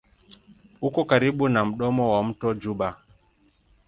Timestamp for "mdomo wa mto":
1.65-2.53